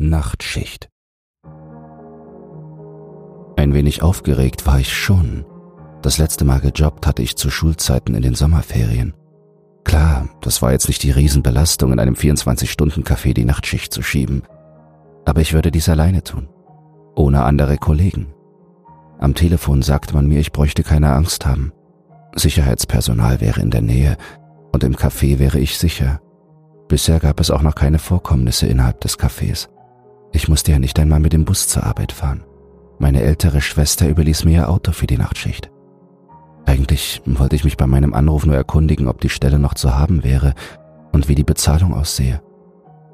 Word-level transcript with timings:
Nachtschicht. 0.00 0.88
Ein 3.56 3.74
wenig 3.74 4.00
aufgeregt 4.00 4.64
war 4.64 4.78
ich 4.78 4.96
schon. 4.96 5.44
Das 6.02 6.18
letzte 6.18 6.44
Mal 6.44 6.60
gejobbt 6.60 7.04
hatte 7.04 7.22
ich 7.22 7.34
zu 7.34 7.50
Schulzeiten 7.50 8.14
in 8.14 8.22
den 8.22 8.36
Sommerferien. 8.36 9.14
Klar, 9.82 10.28
das 10.40 10.62
war 10.62 10.70
jetzt 10.70 10.86
nicht 10.86 11.02
die 11.02 11.10
Riesenbelastung, 11.10 11.92
in 11.92 11.98
einem 11.98 12.14
24-Stunden-Café 12.14 13.34
die 13.34 13.44
Nachtschicht 13.44 13.92
zu 13.92 14.02
schieben. 14.02 14.44
Aber 15.24 15.40
ich 15.40 15.52
würde 15.52 15.72
dies 15.72 15.88
alleine 15.88 16.22
tun. 16.22 16.48
Ohne 17.16 17.42
andere 17.42 17.76
Kollegen. 17.76 18.32
Am 19.18 19.34
Telefon 19.34 19.82
sagte 19.82 20.14
man 20.14 20.28
mir, 20.28 20.38
ich 20.38 20.52
bräuchte 20.52 20.84
keine 20.84 21.12
Angst 21.12 21.44
haben. 21.44 21.72
Sicherheitspersonal 22.36 23.40
wäre 23.40 23.60
in 23.60 23.72
der 23.72 23.82
Nähe 23.82 24.16
und 24.72 24.84
im 24.84 24.94
Café 24.94 25.40
wäre 25.40 25.58
ich 25.58 25.76
sicher. 25.76 26.20
Bisher 26.86 27.18
gab 27.18 27.40
es 27.40 27.50
auch 27.50 27.62
noch 27.62 27.74
keine 27.74 27.98
Vorkommnisse 27.98 28.68
innerhalb 28.68 29.00
des 29.00 29.18
Cafés. 29.18 29.68
Ich 30.32 30.48
musste 30.48 30.72
ja 30.72 30.78
nicht 30.78 30.98
einmal 30.98 31.20
mit 31.20 31.32
dem 31.32 31.44
Bus 31.44 31.68
zur 31.68 31.84
Arbeit 31.84 32.12
fahren. 32.12 32.44
Meine 32.98 33.22
ältere 33.22 33.60
Schwester 33.60 34.08
überließ 34.08 34.44
mir 34.44 34.52
ihr 34.52 34.68
Auto 34.68 34.92
für 34.92 35.06
die 35.06 35.18
Nachtschicht. 35.18 35.70
Eigentlich 36.66 37.22
wollte 37.24 37.56
ich 37.56 37.64
mich 37.64 37.76
bei 37.76 37.86
meinem 37.86 38.12
Anruf 38.12 38.44
nur 38.44 38.56
erkundigen, 38.56 39.08
ob 39.08 39.20
die 39.20 39.30
Stelle 39.30 39.58
noch 39.58 39.74
zu 39.74 39.96
haben 39.96 40.24
wäre 40.24 40.54
und 41.12 41.28
wie 41.28 41.34
die 41.34 41.44
Bezahlung 41.44 41.94
aussehe. 41.94 42.42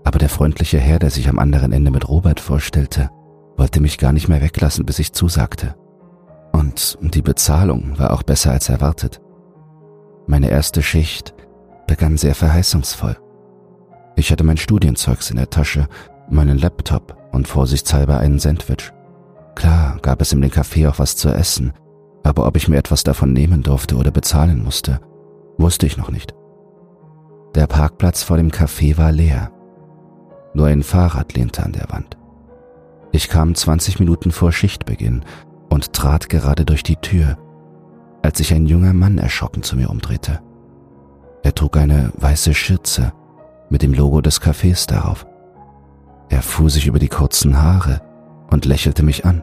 Aber 0.04 0.18
der 0.18 0.28
freundliche 0.28 0.78
Herr, 0.78 0.98
der 0.98 1.10
sich 1.10 1.28
am 1.28 1.38
anderen 1.38 1.72
Ende 1.72 1.90
mit 1.90 2.08
Robert 2.08 2.40
vorstellte, 2.40 3.10
wollte 3.56 3.80
mich 3.80 3.98
gar 3.98 4.12
nicht 4.12 4.28
mehr 4.28 4.42
weglassen, 4.42 4.84
bis 4.84 4.98
ich 4.98 5.12
zusagte. 5.12 5.76
Und 6.52 6.98
die 7.00 7.22
Bezahlung 7.22 7.98
war 7.98 8.12
auch 8.12 8.22
besser 8.22 8.50
als 8.50 8.68
erwartet. 8.68 9.20
Meine 10.26 10.50
erste 10.50 10.82
Schicht 10.82 11.34
begann 11.86 12.16
sehr 12.16 12.34
verheißungsvoll. 12.34 13.16
Ich 14.16 14.30
hatte 14.30 14.44
mein 14.44 14.56
Studienzeugs 14.56 15.30
in 15.30 15.36
der 15.36 15.50
Tasche, 15.50 15.88
meinen 16.34 16.58
Laptop 16.58 17.16
und 17.32 17.48
vorsichtshalber 17.48 18.18
einen 18.18 18.38
Sandwich. 18.38 18.92
Klar 19.54 19.98
gab 20.02 20.20
es 20.20 20.32
in 20.32 20.40
dem 20.40 20.50
Café 20.50 20.88
auch 20.88 20.98
was 20.98 21.16
zu 21.16 21.28
essen, 21.28 21.72
aber 22.22 22.46
ob 22.46 22.56
ich 22.56 22.68
mir 22.68 22.76
etwas 22.76 23.04
davon 23.04 23.32
nehmen 23.32 23.62
durfte 23.62 23.96
oder 23.96 24.10
bezahlen 24.10 24.62
musste, 24.62 25.00
wusste 25.58 25.86
ich 25.86 25.96
noch 25.96 26.10
nicht. 26.10 26.34
Der 27.54 27.66
Parkplatz 27.66 28.22
vor 28.22 28.36
dem 28.36 28.50
Café 28.50 28.98
war 28.98 29.12
leer. 29.12 29.52
Nur 30.54 30.66
ein 30.66 30.82
Fahrrad 30.82 31.34
lehnte 31.34 31.62
an 31.62 31.72
der 31.72 31.88
Wand. 31.90 32.16
Ich 33.12 33.28
kam 33.28 33.54
20 33.54 34.00
Minuten 34.00 34.32
vor 34.32 34.50
Schichtbeginn 34.50 35.24
und 35.70 35.92
trat 35.92 36.28
gerade 36.28 36.64
durch 36.64 36.82
die 36.82 36.96
Tür, 36.96 37.38
als 38.22 38.38
sich 38.38 38.52
ein 38.52 38.66
junger 38.66 38.92
Mann 38.92 39.18
erschrocken 39.18 39.62
zu 39.62 39.76
mir 39.76 39.90
umdrehte. 39.90 40.40
Er 41.42 41.54
trug 41.54 41.76
eine 41.76 42.10
weiße 42.16 42.54
Schürze 42.54 43.12
mit 43.68 43.82
dem 43.82 43.92
Logo 43.92 44.20
des 44.20 44.40
Cafés 44.40 44.88
darauf. 44.88 45.26
Er 46.28 46.42
fuhr 46.42 46.70
sich 46.70 46.86
über 46.86 46.98
die 46.98 47.08
kurzen 47.08 47.60
Haare 47.60 48.00
und 48.50 48.64
lächelte 48.64 49.02
mich 49.02 49.24
an. 49.24 49.42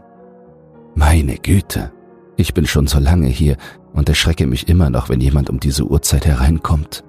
Meine 0.95 1.35
Güte, 1.37 1.91
ich 2.37 2.53
bin 2.53 2.65
schon 2.65 2.87
so 2.87 2.99
lange 2.99 3.27
hier 3.27 3.57
und 3.93 4.09
erschrecke 4.09 4.47
mich 4.47 4.67
immer 4.67 4.89
noch, 4.89 5.09
wenn 5.09 5.21
jemand 5.21 5.49
um 5.49 5.59
diese 5.59 5.85
Uhrzeit 5.85 6.25
hereinkommt. 6.25 7.03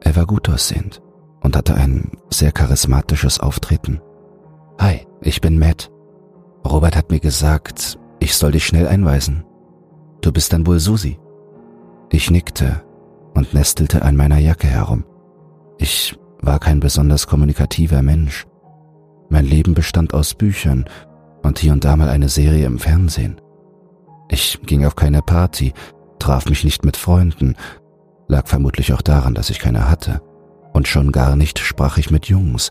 Er 0.00 0.16
war 0.16 0.26
gut 0.26 0.48
aussehend 0.48 1.02
und 1.40 1.56
hatte 1.56 1.74
ein 1.74 2.12
sehr 2.30 2.52
charismatisches 2.52 3.40
Auftreten. 3.40 4.00
Hi, 4.78 5.06
ich 5.20 5.40
bin 5.40 5.58
Matt. 5.58 5.90
Robert 6.66 6.96
hat 6.96 7.10
mir 7.10 7.20
gesagt, 7.20 7.98
ich 8.18 8.34
soll 8.34 8.52
dich 8.52 8.66
schnell 8.66 8.86
einweisen. 8.86 9.44
Du 10.20 10.32
bist 10.32 10.52
dann 10.52 10.66
wohl 10.66 10.78
Susi. 10.78 11.18
Ich 12.10 12.30
nickte 12.30 12.82
und 13.34 13.54
nestelte 13.54 14.02
an 14.02 14.16
meiner 14.16 14.38
Jacke 14.38 14.66
herum. 14.66 15.04
Ich 15.78 16.18
war 16.40 16.58
kein 16.58 16.80
besonders 16.80 17.26
kommunikativer 17.26 18.02
Mensch. 18.02 18.46
Mein 19.30 19.46
Leben 19.46 19.74
bestand 19.74 20.12
aus 20.12 20.34
Büchern 20.34 20.84
und 21.42 21.58
hier 21.58 21.72
und 21.72 21.84
da 21.84 21.96
mal 21.96 22.08
eine 22.08 22.28
Serie 22.28 22.66
im 22.66 22.78
Fernsehen. 22.78 23.40
Ich 24.28 24.60
ging 24.66 24.84
auf 24.84 24.96
keine 24.96 25.22
Party, 25.22 25.72
traf 26.18 26.46
mich 26.46 26.64
nicht 26.64 26.84
mit 26.84 26.96
Freunden, 26.96 27.56
lag 28.28 28.46
vermutlich 28.46 28.92
auch 28.92 29.02
daran, 29.02 29.34
dass 29.34 29.50
ich 29.50 29.58
keine 29.58 29.88
hatte. 29.88 30.20
Und 30.72 30.86
schon 30.86 31.10
gar 31.12 31.36
nicht 31.36 31.58
sprach 31.58 31.96
ich 31.96 32.10
mit 32.10 32.26
Jungs, 32.26 32.70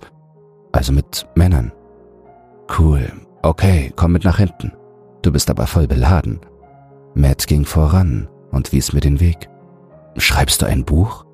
also 0.72 0.94
mit 0.94 1.28
Männern. 1.36 1.72
Cool, 2.78 3.12
okay, 3.42 3.92
komm 3.96 4.12
mit 4.12 4.24
nach 4.24 4.38
hinten. 4.38 4.74
Du 5.22 5.32
bist 5.32 5.50
aber 5.50 5.66
voll 5.68 5.88
beladen. 5.88 6.40
Matt 7.14 7.48
ging 7.48 7.66
voran 7.66 8.30
und 8.52 8.72
wies 8.72 8.94
mir 8.94 9.02
den 9.02 9.20
Weg. 9.20 9.50
Schreibst 10.18 10.62
du 10.62 10.66
ein 10.66 10.86
Buch? 10.86 11.26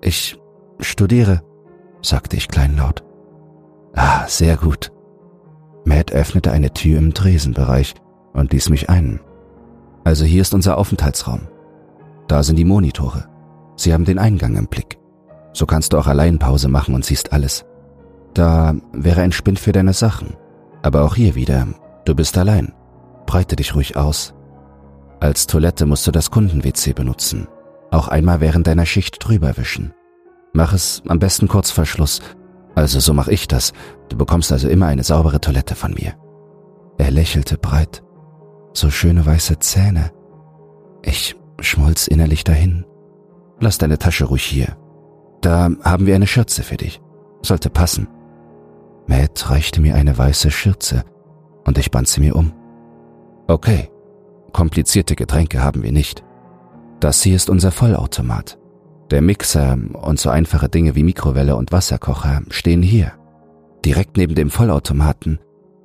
Ich 0.00 0.38
studiere, 0.80 1.42
sagte 2.02 2.36
ich 2.36 2.48
kleinlaut. 2.48 3.07
Ah, 3.94 4.26
sehr 4.26 4.56
gut. 4.56 4.92
Matt 5.84 6.12
öffnete 6.12 6.52
eine 6.52 6.72
Tür 6.72 6.98
im 6.98 7.14
Tresenbereich 7.14 7.94
und 8.32 8.52
ließ 8.52 8.68
mich 8.68 8.90
ein. 8.90 9.20
Also 10.04 10.24
hier 10.24 10.42
ist 10.42 10.54
unser 10.54 10.78
Aufenthaltsraum. 10.78 11.48
Da 12.28 12.42
sind 12.42 12.56
die 12.56 12.64
Monitore. 12.64 13.28
Sie 13.76 13.92
haben 13.92 14.04
den 14.04 14.18
Eingang 14.18 14.56
im 14.56 14.66
Blick. 14.66 14.98
So 15.52 15.66
kannst 15.66 15.92
du 15.92 15.98
auch 15.98 16.06
allein 16.06 16.38
Pause 16.38 16.68
machen 16.68 16.94
und 16.94 17.04
siehst 17.04 17.32
alles. 17.32 17.64
Da 18.34 18.74
wäre 18.92 19.22
ein 19.22 19.32
Spind 19.32 19.58
für 19.58 19.72
deine 19.72 19.92
Sachen. 19.92 20.36
Aber 20.82 21.02
auch 21.04 21.14
hier 21.14 21.34
wieder, 21.34 21.66
du 22.04 22.14
bist 22.14 22.36
allein. 22.38 22.72
Breite 23.26 23.56
dich 23.56 23.74
ruhig 23.74 23.96
aus. 23.96 24.34
Als 25.20 25.46
Toilette 25.46 25.86
musst 25.86 26.06
du 26.06 26.12
das 26.12 26.30
Kunden-WC 26.30 26.92
benutzen. 26.92 27.48
Auch 27.90 28.08
einmal 28.08 28.40
während 28.40 28.66
deiner 28.66 28.86
Schicht 28.86 29.16
drüber 29.20 29.56
wischen. 29.56 29.92
Mach 30.52 30.72
es 30.72 31.02
am 31.08 31.18
besten 31.18 31.48
kurz 31.48 31.70
vor 31.70 31.86
Schluss. 31.86 32.20
Also 32.78 33.00
so 33.00 33.12
mach 33.12 33.26
ich 33.26 33.48
das. 33.48 33.72
Du 34.08 34.16
bekommst 34.16 34.52
also 34.52 34.68
immer 34.68 34.86
eine 34.86 35.02
saubere 35.02 35.40
Toilette 35.40 35.74
von 35.74 35.94
mir. 35.94 36.14
Er 36.96 37.10
lächelte 37.10 37.58
breit. 37.58 38.04
So 38.72 38.88
schöne 38.88 39.26
weiße 39.26 39.58
Zähne. 39.58 40.12
Ich 41.02 41.34
schmolz 41.58 42.06
innerlich 42.06 42.44
dahin. 42.44 42.86
Lass 43.58 43.78
deine 43.78 43.98
Tasche 43.98 44.26
ruhig 44.26 44.44
hier. 44.44 44.76
Da 45.40 45.70
haben 45.82 46.06
wir 46.06 46.14
eine 46.14 46.28
Schürze 46.28 46.62
für 46.62 46.76
dich. 46.76 47.00
Sollte 47.42 47.68
passen. 47.68 48.06
Matt 49.08 49.50
reichte 49.50 49.80
mir 49.80 49.96
eine 49.96 50.16
weiße 50.16 50.52
Schürze 50.52 51.02
und 51.66 51.78
ich 51.78 51.90
band 51.90 52.06
sie 52.06 52.20
mir 52.20 52.36
um. 52.36 52.52
Okay, 53.48 53.90
komplizierte 54.52 55.16
Getränke 55.16 55.64
haben 55.64 55.82
wir 55.82 55.90
nicht. 55.90 56.22
Das 57.00 57.22
hier 57.22 57.34
ist 57.34 57.50
unser 57.50 57.72
Vollautomat. 57.72 58.56
Der 59.10 59.22
Mixer 59.22 59.78
und 59.94 60.20
so 60.20 60.28
einfache 60.28 60.68
Dinge 60.68 60.94
wie 60.94 61.02
Mikrowelle 61.02 61.56
und 61.56 61.72
Wasserkocher 61.72 62.42
stehen 62.50 62.82
hier. 62.82 63.12
Direkt 63.84 64.16
neben 64.16 64.34
dem 64.34 64.50
Vollautomaten 64.50 65.38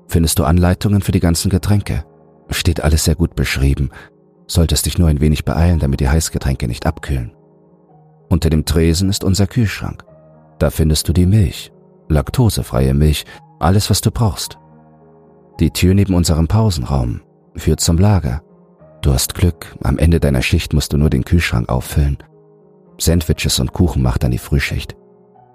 findest 0.08 0.40
du 0.40 0.44
Anleitungen 0.44 1.02
für 1.02 1.14
die 1.14 1.22
ganzen 1.22 1.50
Getränke. 1.50 2.04
Steht 2.50 2.84
alles 2.84 3.06
sehr 3.06 3.16
gut 3.16 3.36
beschrieben. 3.36 3.92
Solltest 4.46 4.86
dich 4.86 4.98
nur 4.98 5.08
ein 5.08 5.22
wenig 5.22 5.46
beeilen, 5.46 5.80
damit 5.80 6.02
die 6.02 6.10
Heißgetränke 6.10 6.68
nicht 6.68 6.86
abkühlen. 6.86 7.32
Unter 8.30 8.50
dem 8.50 8.66
Tresen 8.66 9.10
ist 9.10 9.24
unser 9.24 9.48
Kühlschrank. 9.48 10.04
Da 10.60 10.70
findest 10.70 11.08
du 11.08 11.14
die 11.14 11.26
Milch, 11.26 11.72
laktosefreie 12.10 12.94
Milch, 12.94 13.26
alles 13.60 13.90
was 13.90 14.02
du 14.02 14.12
brauchst. 14.12 14.58
Die 15.60 15.72
Tür 15.72 15.94
neben 15.94 16.14
unserem 16.14 16.48
Pausenraum 16.48 17.22
führt 17.56 17.80
zum 17.80 17.98
Lager. 17.98 18.42
Du 19.02 19.14
hast 19.14 19.34
Glück, 19.36 19.76
am 19.82 19.98
Ende 19.98 20.20
deiner 20.20 20.42
Schicht 20.42 20.74
musst 20.74 20.92
du 20.92 20.98
nur 20.98 21.10
den 21.10 21.24
Kühlschrank 21.24 21.70
auffüllen. 21.70 22.18
Sandwiches 22.98 23.60
und 23.60 23.74
Kuchen 23.74 24.02
macht 24.02 24.24
dann 24.24 24.32
die 24.32 24.38
Frühschicht. 24.38 24.96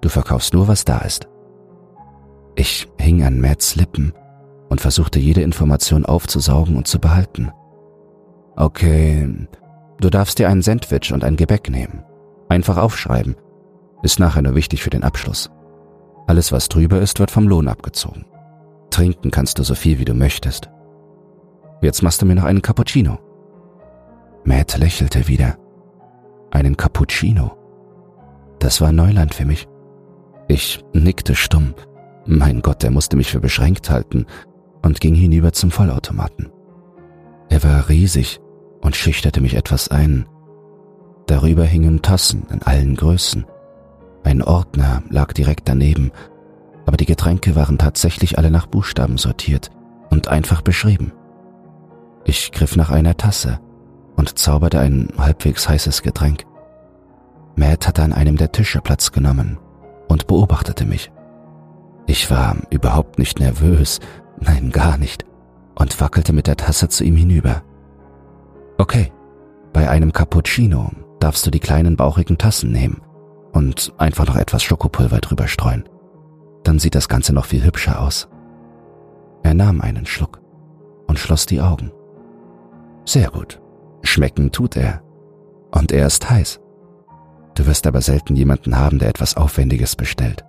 Du 0.01 0.09
verkaufst 0.09 0.55
nur, 0.55 0.69
was 0.69 0.85
da 0.85 0.99
ist. 0.99 1.29
Ich 2.57 2.89
hing 2.99 3.23
an 3.23 3.41
Matts 3.41 3.77
Lippen 3.77 4.13
und 4.69 4.81
versuchte 4.81 5.19
jede 5.19 5.43
Information 5.43 6.05
aufzusaugen 6.05 6.77
und 6.77 6.87
zu 6.87 6.99
behalten. 6.99 7.51
Okay, 8.57 9.49
du 10.01 10.11
darfst 10.11 10.39
dir 10.39 10.49
ein 10.49 10.63
Sandwich 10.63 11.13
und 11.13 11.25
ein 11.25 11.37
Gebäck 11.37 11.71
nehmen. 11.71 12.03
Einfach 12.49 12.77
aufschreiben. 12.77 13.37
Ist 14.03 14.19
nachher 14.19 14.43
nur 14.43 14.55
wichtig 14.55 14.83
für 14.83 14.91
den 14.91 15.05
Abschluss. 15.05 15.51
Alles, 16.27 16.53
was 16.53 16.69
drüber 16.69 17.01
ist, 17.01 17.21
wird 17.21 17.31
vom 17.31 17.49
Lohn 17.49 17.69
abgezogen. 17.69 18.25
Trinken 18.91 19.31
kannst 19.31 19.59
du 19.59 19.63
so 19.63 19.75
viel, 19.75 19.99
wie 19.99 20.05
du 20.05 20.15
möchtest. 20.15 20.69
Jetzt 21.81 22.03
machst 22.03 22.21
du 22.21 22.27
mir 22.27 22.35
noch 22.35 22.45
einen 22.45 22.63
Cappuccino. 22.63 23.19
Matt 24.45 24.77
lächelte 24.79 25.29
wieder. 25.29 25.57
Einen 26.51 26.77
Cappuccino. 26.77 27.57
Das 28.59 28.81
war 28.81 28.93
Neuland 28.93 29.35
für 29.35 29.45
mich. 29.45 29.69
Ich 30.49 30.85
nickte 30.93 31.35
stumm. 31.35 31.75
Mein 32.27 32.63
Gott, 32.63 32.83
er 32.85 32.91
musste 32.91 33.17
mich 33.17 33.31
für 33.31 33.41
beschränkt 33.41 33.91
halten 33.91 34.27
und 34.83 35.01
ging 35.01 35.15
hinüber 35.15 35.53
zum 35.53 35.71
Vollautomaten. 35.71 36.51
Er 37.49 37.63
war 37.63 37.89
riesig 37.89 38.41
und 38.81 38.97
schüchterte 38.97 39.41
mich 39.41 39.55
etwas 39.55 39.89
ein. 39.89 40.27
Darüber 41.27 41.65
hingen 41.65 42.03
Tassen 42.03 42.47
in 42.51 42.63
allen 42.63 42.97
Größen. 42.97 43.45
Ein 44.25 44.43
Ordner 44.43 45.03
lag 45.11 45.33
direkt 45.33 45.69
daneben, 45.69 46.11
aber 46.87 46.97
die 46.97 47.07
Getränke 47.07 47.55
waren 47.55 47.79
tatsächlich 47.79 48.39
alle 48.39 48.51
nach 48.51 48.67
Buchstaben 48.67 49.19
sortiert 49.19 49.71
und 50.11 50.29
einfach 50.29 50.63
beschrieben. 50.63 51.13
Ich 52.25 52.53
griff 52.53 52.77
nach 52.77 52.91
einer 52.91 53.17
Tasse 53.17 53.61
und 54.19 54.37
zauberte 54.37 54.81
ein 54.81 55.09
halbwegs 55.17 55.69
heißes 55.69 56.03
Getränk. 56.03 56.45
Matt 57.55 57.87
hatte 57.87 58.03
an 58.03 58.13
einem 58.13 58.37
der 58.37 58.53
Tische 58.53 58.81
Platz 58.81 59.13
genommen 59.13 59.59
und 60.09 60.27
beobachtete 60.27 60.85
mich. 60.85 61.11
Ich 62.07 62.31
war 62.31 62.57
überhaupt 62.71 63.19
nicht 63.19 63.39
nervös, 63.39 64.01
nein, 64.41 64.71
gar 64.71 64.99
nicht, 64.99 65.25
und 65.77 66.01
wackelte 66.01 66.33
mit 66.33 66.49
der 66.49 66.57
Tasse 66.57 66.89
zu 66.89 67.05
ihm 67.05 67.17
hinüber. 67.17 67.63
Okay, 68.77 69.13
bei 69.73 69.89
einem 69.89 70.13
Cappuccino 70.13 70.91
darfst 71.21 71.47
du 71.47 71.51
die 71.51 71.61
kleinen 71.61 71.97
bauchigen 71.97 72.39
Tassen 72.39 72.73
nehmen 72.73 73.01
und 73.53 73.93
einfach 73.99 74.27
noch 74.27 74.37
etwas 74.37 74.65
Schokopulver 74.65 75.19
drüber 75.19 75.47
streuen. 75.47 75.89
Dann 76.65 76.81
sieht 76.81 76.97
das 76.97 77.09
Ganze 77.09 77.33
noch 77.33 77.45
viel 77.45 77.65
hübscher 77.65 78.01
aus. 78.01 78.29
Er 79.45 79.55
nahm 79.55 79.81
einen 79.81 80.07
Schluck 80.07 80.41
und 81.07 81.21
schloss 81.21 81.47
die 81.47 81.61
Augen. 81.61 81.93
Sehr 83.05 83.31
gut. 83.31 83.61
Schmecken 84.03 84.53
tut 84.53 84.77
er. 84.77 85.03
Und 85.71 85.93
er 85.93 86.07
ist 86.07 86.29
heiß. 86.29 86.61
Du 87.55 87.67
wirst 87.67 87.87
aber 87.87 88.01
selten 88.01 88.37
jemanden 88.37 88.79
haben, 88.79 88.99
der 88.99 89.09
etwas 89.09 89.37
Aufwendiges 89.37 89.97
bestellt. 89.97 90.45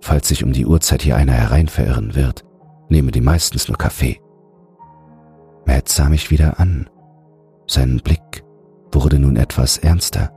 Falls 0.00 0.28
sich 0.28 0.44
um 0.44 0.52
die 0.52 0.66
Uhrzeit 0.66 1.02
hier 1.02 1.16
einer 1.16 1.32
herein 1.32 1.68
verirren 1.68 2.14
wird, 2.14 2.44
nehme 2.88 3.10
die 3.10 3.20
meistens 3.20 3.68
nur 3.68 3.78
Kaffee. 3.78 4.20
Matt 5.66 5.88
sah 5.88 6.08
mich 6.08 6.30
wieder 6.30 6.58
an. 6.58 6.88
Sein 7.66 8.00
Blick 8.02 8.44
wurde 8.90 9.18
nun 9.18 9.36
etwas 9.36 9.78
ernster. 9.78 10.32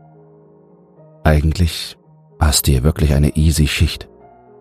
Eigentlich 1.23 1.97
hast 2.39 2.67
du 2.67 2.71
hier 2.71 2.83
wirklich 2.83 3.13
eine 3.13 3.35
easy 3.35 3.67
Schicht. 3.67 4.09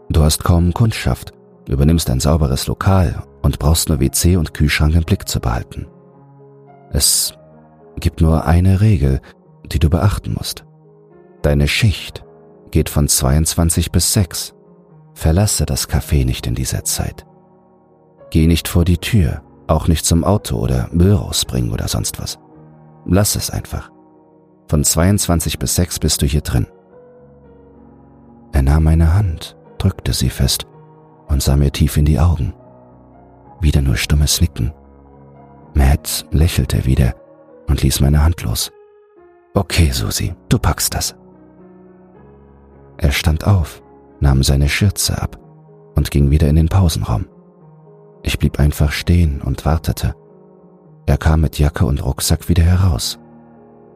Du 0.09 0.23
hast 0.23 0.45
kaum 0.45 0.73
Kundschaft, 0.73 1.33
übernimmst 1.69 2.11
ein 2.11 2.21
sauberes 2.21 2.67
Lokal 2.67 3.23
und 3.43 3.59
brauchst 3.59 3.89
nur 3.89 4.01
WC 4.01 4.37
und 4.37 4.55
Kühlschrank 4.55 4.95
im 4.95 5.05
Blick 5.05 5.29
zu 5.29 5.41
behalten. 5.41 5.87
Es 6.93 7.35
gibt 8.01 8.21
nur 8.21 8.45
eine 8.47 8.81
Regel, 8.81 9.21
die 9.65 9.79
du 9.79 9.89
beachten 9.89 10.35
musst. 10.35 10.65
Deine 11.43 11.69
Schicht 11.69 12.25
geht 12.71 12.89
von 12.89 13.09
22 13.09 13.93
bis 13.93 14.13
6. 14.13 14.55
Verlasse 15.15 15.67
das 15.67 15.89
Café 15.89 16.25
nicht 16.25 16.47
in 16.47 16.55
dieser 16.55 16.85
Zeit. 16.85 17.27
Geh 18.31 18.47
nicht 18.47 18.69
vor 18.69 18.85
die 18.85 18.99
Tür, 18.99 19.43
auch 19.67 19.89
nicht 19.89 20.05
zum 20.05 20.25
Auto 20.25 20.57
oder 20.57 20.89
Müll 20.93 21.15
rausbringen 21.15 21.73
oder 21.73 21.89
sonst 21.89 22.21
was. 22.21 22.39
Lass 23.07 23.37
es 23.37 23.51
einfach. 23.51 23.91
Von 24.69 24.85
22 24.85 25.59
bis 25.59 25.75
6 25.75 25.99
bist 25.99 26.23
du 26.23 26.27
hier 26.27 26.43
drin. 26.43 26.67
Er 28.53 28.63
nahm 28.63 28.85
meine 28.85 29.15
Hand, 29.15 29.57
drückte 29.79 30.13
sie 30.13 30.31
fest 30.31 30.67
und 31.29 31.43
sah 31.43 31.57
mir 31.57 31.73
tief 31.73 31.97
in 31.97 32.05
die 32.05 32.21
Augen. 32.21 32.55
Wieder 33.61 33.83
nur 33.83 33.97
stummes 33.97 34.41
Nicken. 34.41 34.73
Matt 35.75 36.27
lächelte 36.31 36.85
wieder 36.85 37.15
und 37.71 37.83
ließ 37.83 38.01
meine 38.01 38.23
Hand 38.23 38.43
los. 38.43 38.71
Okay, 39.55 39.91
Susi, 39.91 40.35
du 40.49 40.59
packst 40.59 40.95
das. 40.95 41.17
Er 42.99 43.13
stand 43.13 43.47
auf, 43.47 43.83
nahm 44.21 44.43
seine 44.43 44.69
Schürze 44.69 45.21
ab 45.21 45.39
und 45.97 46.11
ging 46.11 46.31
wieder 46.31 46.49
in 46.49 46.57
den 46.57 46.69
Pausenraum. 46.69 47.27
Ich 48.23 48.39
blieb 48.39 48.59
einfach 48.59 48.93
stehen 48.93 49.41
und 49.41 49.65
wartete. 49.65 50.15
Er 51.07 51.17
kam 51.17 51.41
mit 51.41 51.59
Jacke 51.59 51.87
und 51.87 52.05
Rucksack 52.05 52.49
wieder 52.49 52.63
heraus. 52.63 53.19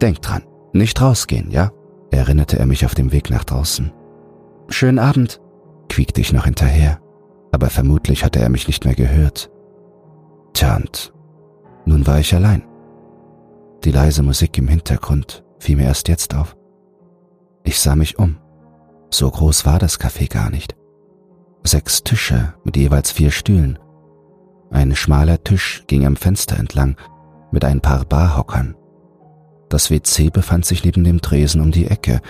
Denk 0.01 0.23
dran, 0.23 0.43
nicht 0.73 1.01
rausgehen, 1.01 1.51
ja? 1.51 1.71
erinnerte 2.11 2.59
er 2.59 2.67
mich 2.67 2.87
auf 2.87 2.95
dem 2.95 3.13
Weg 3.13 3.29
nach 3.29 3.45
draußen. 3.45 3.93
Schönen 4.69 4.99
Abend, 4.99 5.41
quiekte 5.89 6.21
ich 6.21 6.33
noch 6.33 6.45
hinterher, 6.45 7.01
aber 7.53 7.71
vermutlich 7.71 8.25
hatte 8.25 8.41
er 8.41 8.49
mich 8.49 8.67
nicht 8.67 8.85
mehr 8.85 8.95
gehört. 8.95 9.51
Tja, 10.55 10.77
und 10.77 11.13
nun 11.85 12.07
war 12.07 12.21
ich 12.21 12.35
allein. 12.35 12.63
Die 13.85 13.91
leise 13.91 14.23
Musik 14.23 14.57
im 14.57 14.69
Hintergrund 14.69 15.45
fiel 15.59 15.77
mir 15.77 15.85
erst 15.85 16.09
jetzt 16.09 16.35
auf. 16.35 16.57
Ich 17.65 17.79
sah 17.79 17.95
mich 17.95 18.19
um. 18.19 18.39
So 19.11 19.31
groß 19.31 19.67
war 19.67 19.79
das 19.79 20.01
Café 20.01 20.31
gar 20.31 20.49
nicht. 20.49 20.75
Sechs 21.65 22.03
Tische 22.03 22.55
mit 22.65 22.79
jeweils 22.79 23.13
vier 23.13 23.31
Stühlen. 23.31 23.79
Ein 24.71 24.97
schmaler 24.97 25.45
Tisch 25.45 25.85
ging 25.87 26.07
am 26.07 26.17
Fenster 26.17 26.59
entlang 26.59 26.97
mit 27.53 27.65
ein 27.65 27.83
paar 27.83 28.07
Barhockern. 28.07 28.75
Das 29.69 29.91
WC 29.91 30.31
befand 30.31 30.65
sich 30.65 30.83
neben 30.83 31.05
dem 31.05 31.21
Tresen 31.21 31.61
um 31.61 31.71
die 31.71 31.87
Ecke 31.87 32.23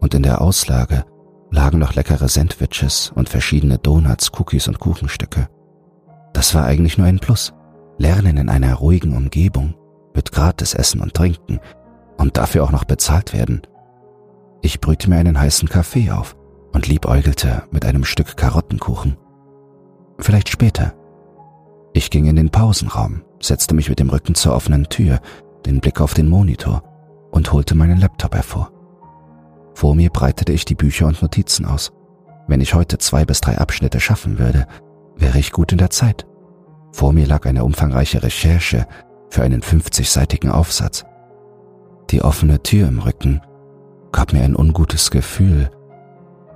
und 0.00 0.12
in 0.12 0.22
der 0.22 0.42
Auslage 0.42 1.04
lagen 1.50 1.78
noch 1.78 1.94
leckere 1.94 2.28
Sandwiches 2.28 3.12
und 3.14 3.30
verschiedene 3.30 3.78
Donuts, 3.78 4.30
Cookies 4.38 4.68
und 4.68 4.78
Kuchenstücke. 4.78 5.48
Das 6.34 6.54
war 6.54 6.64
eigentlich 6.64 6.98
nur 6.98 7.06
ein 7.06 7.18
Plus. 7.18 7.54
Lernen 7.98 8.36
in 8.36 8.48
einer 8.48 8.74
ruhigen 8.74 9.14
Umgebung, 9.14 9.74
mit 10.14 10.32
gratis 10.32 10.74
Essen 10.74 11.00
und 11.00 11.14
Trinken 11.14 11.60
und 12.18 12.36
dafür 12.36 12.64
auch 12.64 12.70
noch 12.70 12.84
bezahlt 12.84 13.32
werden. 13.32 13.62
Ich 14.60 14.80
brühte 14.80 15.10
mir 15.10 15.16
einen 15.16 15.40
heißen 15.40 15.68
Kaffee 15.68 16.10
auf 16.10 16.36
und 16.72 16.86
liebäugelte 16.86 17.64
mit 17.70 17.84
einem 17.84 18.04
Stück 18.04 18.36
Karottenkuchen. 18.36 19.16
Vielleicht 20.18 20.48
später. 20.48 20.94
Ich 21.94 22.10
ging 22.10 22.26
in 22.26 22.36
den 22.36 22.50
Pausenraum, 22.50 23.22
setzte 23.40 23.74
mich 23.74 23.88
mit 23.88 23.98
dem 23.98 24.10
Rücken 24.10 24.34
zur 24.34 24.54
offenen 24.54 24.88
Tür, 24.88 25.20
den 25.66 25.80
Blick 25.80 26.00
auf 26.00 26.14
den 26.14 26.28
Monitor 26.28 26.82
und 27.32 27.52
holte 27.52 27.74
meinen 27.74 27.98
Laptop 27.98 28.34
hervor. 28.34 28.70
Vor 29.74 29.94
mir 29.94 30.10
breitete 30.10 30.52
ich 30.52 30.64
die 30.64 30.74
Bücher 30.74 31.06
und 31.06 31.20
Notizen 31.22 31.66
aus. 31.66 31.92
Wenn 32.46 32.60
ich 32.60 32.74
heute 32.74 32.98
zwei 32.98 33.24
bis 33.24 33.40
drei 33.40 33.58
Abschnitte 33.58 34.00
schaffen 34.00 34.38
würde, 34.38 34.66
wäre 35.16 35.38
ich 35.38 35.52
gut 35.52 35.72
in 35.72 35.78
der 35.78 35.90
Zeit. 35.90 36.26
Vor 36.92 37.12
mir 37.12 37.26
lag 37.26 37.46
eine 37.46 37.64
umfangreiche 37.64 38.22
Recherche 38.22 38.86
für 39.32 39.42
einen 39.42 39.62
50-seitigen 39.62 40.50
Aufsatz. 40.50 41.06
Die 42.10 42.20
offene 42.20 42.62
Tür 42.62 42.86
im 42.86 42.98
Rücken 42.98 43.40
gab 44.12 44.34
mir 44.34 44.42
ein 44.42 44.54
ungutes 44.54 45.10
Gefühl. 45.10 45.70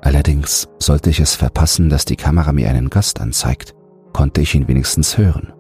Allerdings 0.03 0.69
sollte 0.79 1.09
ich 1.09 1.19
es 1.19 1.35
verpassen, 1.35 1.89
dass 1.89 2.05
die 2.05 2.17
Kamera 2.17 2.53
mir 2.53 2.69
einen 2.69 2.91
Gast 2.91 3.19
anzeigt, 3.19 3.75
konnte 4.13 4.43
ich 4.43 4.55
ihn 4.55 4.69
wenigstens 4.69 5.17
hören. 5.17 5.55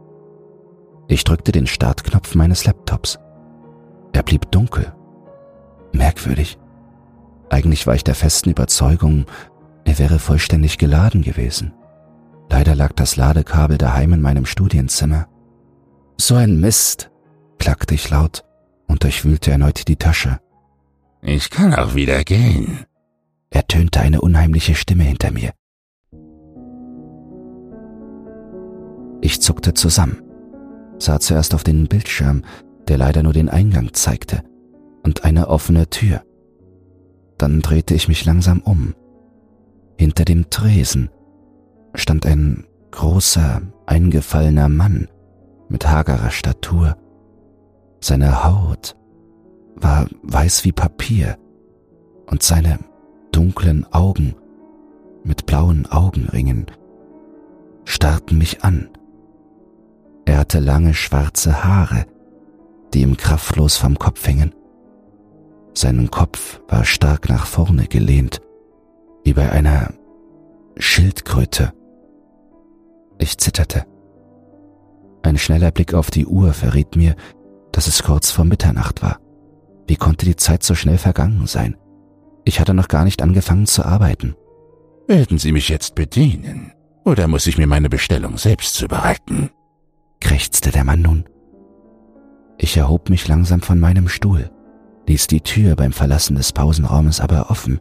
Ich 1.09 1.25
drückte 1.25 1.53
den 1.53 1.67
Startknopf 1.67 2.35
meines 2.35 2.67
Laptops. 2.67 3.19
Er 4.13 4.23
blieb 4.23 4.51
dunkel. 4.51 4.93
Merkwürdig. 5.93 6.59
Eigentlich 7.49 7.87
war 7.87 7.95
ich 7.95 8.05
der 8.05 8.15
festen 8.15 8.51
Überzeugung, 8.51 9.25
er 9.87 9.99
wäre 9.99 10.19
vollständig 10.19 10.77
geladen 10.77 11.23
gewesen. 11.23 11.73
Leider 12.51 12.75
lag 12.75 12.93
das 12.93 13.17
Ladekabel 13.17 13.79
daheim 13.79 14.13
in 14.13 14.21
meinem 14.21 14.45
Studienzimmer. 14.45 15.29
So 16.19 16.35
ein 16.35 16.61
Mist, 16.61 17.11
klackte 17.59 17.95
ich 17.95 18.09
laut 18.11 18.45
und 18.87 19.05
durchwühlte 19.05 19.51
erneut 19.51 19.87
die 19.87 19.97
Tasche. 19.97 20.41
Ich 21.23 21.51
kann 21.51 21.75
auch 21.75 21.95
wieder 21.95 22.25
gehen, 22.25 22.87
ertönte 23.51 24.01
eine 24.01 24.21
unheimliche 24.21 24.75
Stimme 24.75 25.05
hinter 25.05 25.31
mir. 25.31 25.53
Ich 29.21 29.43
zuckte 29.43 29.75
zusammen, 29.75 30.23
sah 30.99 31.21
zuerst 31.21 31.55
auf 31.55 31.65
den 31.65 31.87
Bildschirm, 31.87 32.43
der 32.89 32.99
leider 32.99 33.23
nur 33.23 33.33
den 33.33 33.49
Eingang 33.49 33.93
zeigte, 33.93 34.43
und 35.03 35.25
eine 35.25 35.49
offene 35.49 35.89
Tür. 35.91 36.23
Dann 37.39 37.61
drehte 37.61 37.95
ich 37.95 38.09
mich 38.09 38.25
langsam 38.25 38.61
um. 38.61 38.95
Hinter 39.99 40.25
dem 40.25 40.49
Tresen 40.49 41.11
stand 41.95 42.25
ein 42.25 42.67
großer, 42.91 43.63
eingefallener 43.87 44.69
Mann 44.69 45.09
mit 45.69 45.89
hagerer 45.89 46.31
Statur. 46.31 46.97
Seine 48.01 48.45
Haut 48.45 48.97
war 49.75 50.07
weiß 50.23 50.65
wie 50.65 50.73
Papier 50.73 51.39
und 52.27 52.43
seine 52.43 52.79
dunklen 53.33 53.87
Augen 53.93 54.35
mit 55.25 55.47
blauen 55.47 55.87
Augenringen 55.87 56.67
starrten 57.85 58.39
mich 58.39 58.65
an. 58.65 58.91
Er 60.25 60.39
hatte 60.39 60.59
lange 60.59 60.95
schwarze 60.95 61.65
Haare, 61.65 62.07
die 62.93 63.03
ihm 63.03 63.17
kraftlos 63.17 63.77
vom 63.77 63.99
Kopf 63.99 64.27
hingen. 64.27 64.55
Sein 65.75 66.11
Kopf 66.11 66.61
war 66.69 66.85
stark 66.85 67.29
nach 67.29 67.47
vorne 67.47 67.87
gelehnt, 67.87 68.41
wie 69.25 69.35
bei 69.35 69.51
einer 69.51 69.93
Schildkröte. 70.79 71.73
Ich 73.19 73.39
zitterte. 73.39 73.85
Ein 75.27 75.39
schneller 75.39 75.73
Blick 75.73 75.93
auf 75.93 76.13
die 76.13 76.25
Uhr 76.25 76.53
verriet 76.53 76.95
mir, 76.95 77.17
dass 77.73 77.89
es 77.89 78.05
kurz 78.05 78.31
vor 78.31 78.45
Mitternacht 78.45 79.03
war. 79.03 79.19
Wie 79.89 79.97
konnte 79.97 80.25
die 80.25 80.37
Zeit 80.37 80.63
so 80.63 80.77
schnell 80.77 80.99
vergangen 80.99 81.49
sein? 81.49 81.77
Ich 82.45 82.61
hatte 82.61 82.75
noch 82.75 82.87
gar 82.87 83.03
nicht 83.03 83.21
angefangen 83.21 83.67
zu 83.67 83.85
arbeiten. 83.85 84.37
Werden 85.09 85.39
Sie 85.39 85.51
mich 85.51 85.69
jetzt 85.69 85.97
bedienen? 85.97 86.73
Oder 87.05 87.27
muss 87.27 87.49
ich 87.49 87.59
mir 87.59 87.67
meine 87.67 87.89
Bestellung 87.89 88.39
selbst 88.39 88.75
zubereiten? 88.75 89.51
krächzte 90.21 90.71
der 90.71 90.85
Mann 90.85 91.03
nun. 91.03 91.25
Ich 92.57 92.77
erhob 92.77 93.11
mich 93.11 93.27
langsam 93.27 93.63
von 93.63 93.81
meinem 93.81 94.09
Stuhl, 94.09 94.53
ließ 95.09 95.27
die 95.27 95.41
Tür 95.41 95.75
beim 95.75 95.93
Verlassen 95.93 96.37
des 96.37 96.53
Pausenraumes 96.53 97.21
aber 97.21 97.51
offen. 97.51 97.81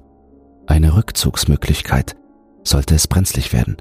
Eine 0.66 0.96
Rückzugsmöglichkeit, 0.96 2.16
sollte 2.64 2.96
es 2.96 3.06
brenzlig 3.06 3.54
werden. 3.54 3.78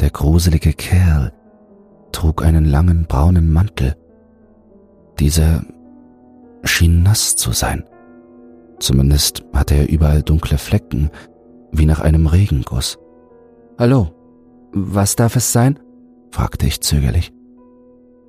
Der 0.00 0.10
gruselige 0.10 0.72
Kerl 0.72 1.32
trug 2.14 2.42
einen 2.42 2.64
langen 2.64 3.06
braunen 3.06 3.52
Mantel. 3.52 3.96
Dieser 5.18 5.62
schien 6.62 7.02
nass 7.02 7.36
zu 7.36 7.52
sein. 7.52 7.84
Zumindest 8.78 9.44
hatte 9.52 9.74
er 9.74 9.88
überall 9.88 10.22
dunkle 10.22 10.58
Flecken, 10.58 11.10
wie 11.72 11.86
nach 11.86 12.00
einem 12.00 12.26
Regenguss. 12.26 12.98
Hallo, 13.78 14.10
was 14.72 15.16
darf 15.16 15.36
es 15.36 15.52
sein? 15.52 15.78
fragte 16.30 16.66
ich 16.66 16.80
zögerlich. 16.80 17.32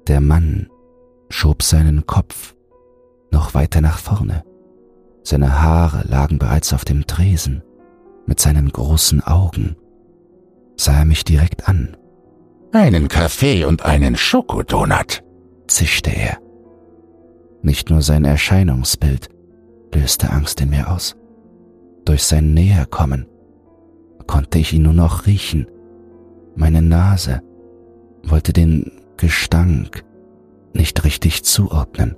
Der 0.08 0.22
Mann 0.22 0.70
schob 1.30 1.63
seinen 1.63 2.06
Kopf 2.06 2.56
noch 3.32 3.54
weiter 3.54 3.82
nach 3.82 3.98
vorne. 3.98 4.44
Seine 5.24 5.62
Haare 5.62 6.08
lagen 6.08 6.38
bereits 6.38 6.72
auf 6.74 6.86
dem 6.86 7.08
Tresen. 7.08 7.63
Mit 8.27 8.39
seinen 8.39 8.70
großen 8.72 9.22
Augen 9.22 9.75
sah 10.77 11.00
er 11.00 11.06
mich 11.06 11.24
direkt 11.24 11.68
an. 11.68 11.98
Einen 12.75 13.08
Kaffee 13.08 13.63
und 13.63 13.86
einen 13.86 14.17
Schokodonut, 14.17 15.24
zischte 15.65 16.10
er. 16.10 16.39
Nicht 17.62 17.89
nur 17.89 18.01
sein 18.01 18.25
Erscheinungsbild 18.25 19.29
löste 19.94 20.29
Angst 20.29 20.60
in 20.60 20.72
mir 20.72 20.91
aus. 20.91 21.15
Durch 22.03 22.24
sein 22.24 22.53
Näherkommen 22.53 23.27
konnte 24.27 24.60
ich 24.60 24.74
ihn 24.74 24.82
nur 24.82 24.91
noch 24.91 25.25
riechen. 25.25 25.67
Meine 26.55 26.82
Nase 26.82 27.41
wollte 28.24 28.51
den 28.51 28.91
Gestank 29.15 30.03
nicht 30.74 31.05
richtig 31.05 31.46
zuordnen. 31.46 32.17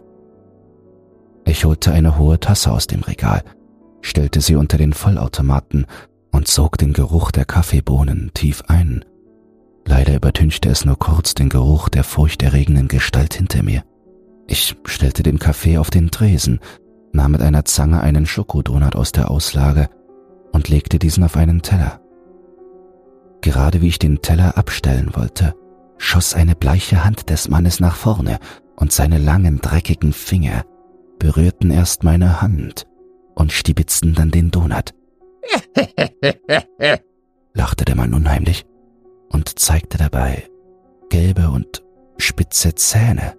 Ich 1.45 1.65
holte 1.65 1.91
eine 1.91 2.17
hohe 2.17 2.39
Tasse 2.39 2.71
aus 2.71 2.87
dem 2.87 3.01
Regal, 3.01 3.43
stellte 4.01 4.41
sie 4.41 4.55
unter 4.55 4.79
den 4.79 4.93
Vollautomaten 4.93 5.85
und 6.31 6.47
zog 6.47 6.79
den 6.79 6.93
Geruch 6.93 7.29
der 7.29 7.45
Kaffeebohnen 7.45 8.31
tief 8.33 8.63
ein. 8.67 9.05
Leider 9.87 10.15
übertünchte 10.15 10.67
es 10.67 10.83
nur 10.83 10.99
kurz 10.99 11.33
den 11.33 11.47
Geruch 11.47 11.87
der 11.87 12.03
furchterregenden 12.03 12.89
Gestalt 12.89 13.33
hinter 13.33 13.63
mir. 13.63 13.83
Ich 14.45 14.75
stellte 14.83 15.23
den 15.23 15.39
Kaffee 15.39 15.77
auf 15.77 15.89
den 15.89 16.11
Tresen, 16.11 16.59
nahm 17.13 17.31
mit 17.31 17.41
einer 17.41 17.63
Zange 17.63 18.01
einen 18.01 18.25
Schokodonut 18.25 18.97
aus 18.97 19.13
der 19.13 19.31
Auslage 19.31 19.89
und 20.51 20.67
legte 20.67 20.99
diesen 20.99 21.23
auf 21.23 21.37
einen 21.37 21.61
Teller. 21.61 22.01
Gerade 23.39 23.81
wie 23.81 23.87
ich 23.87 23.97
den 23.97 24.21
Teller 24.21 24.57
abstellen 24.57 25.11
wollte, 25.13 25.55
schoss 25.97 26.33
eine 26.33 26.55
bleiche 26.55 27.05
Hand 27.05 27.29
des 27.29 27.47
Mannes 27.47 27.79
nach 27.79 27.95
vorne 27.95 28.39
und 28.75 28.91
seine 28.91 29.19
langen, 29.19 29.61
dreckigen 29.61 30.11
Finger 30.11 30.65
berührten 31.17 31.71
erst 31.71 32.03
meine 32.03 32.41
Hand 32.41 32.87
und 33.35 33.53
stibitzten 33.53 34.15
dann 34.15 34.31
den 34.31 34.51
Donut. 34.51 34.93
lachte 37.53 37.85
der 37.85 37.95
Mann 37.95 38.13
unheimlich 38.13 38.66
und 39.29 39.59
zeigte 39.59 39.97
dabei 39.97 40.49
gelbe 41.09 41.49
und 41.49 41.83
spitze 42.17 42.75
Zähne. 42.75 43.35